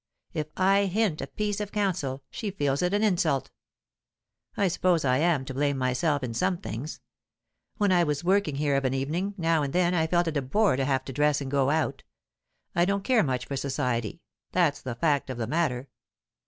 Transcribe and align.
If 0.33 0.47
I 0.57 0.85
hint 0.85 1.21
a 1.21 1.27
piece 1.27 1.59
of 1.59 1.71
counsel, 1.71 2.23
she 2.31 2.49
feels 2.49 2.81
it 2.81 2.91
an 2.91 3.03
insult. 3.03 3.51
I 4.57 4.67
suppose 4.67 5.05
I 5.05 5.17
am 5.19 5.45
to 5.45 5.53
blame 5.53 5.77
myself, 5.77 6.23
in 6.23 6.33
some 6.33 6.57
things. 6.57 7.01
When 7.77 7.91
I 7.91 8.03
was 8.03 8.23
working 8.23 8.55
here 8.55 8.75
of 8.75 8.83
an 8.83 8.95
evening, 8.95 9.35
now 9.37 9.61
and 9.61 9.73
then 9.73 9.93
I 9.93 10.07
felt 10.07 10.27
it 10.27 10.37
a 10.37 10.41
bore 10.41 10.75
to 10.75 10.85
have 10.85 11.05
to 11.05 11.13
dress 11.13 11.39
and 11.39 11.51
go 11.51 11.69
out. 11.69 12.01
I 12.73 12.83
don't 12.83 13.03
care 13.03 13.21
much 13.21 13.45
for 13.45 13.55
society, 13.55 14.23
that's 14.51 14.81
the 14.81 14.95
fact 14.95 15.29
of 15.29 15.37
the 15.37 15.45
matter. 15.45 15.87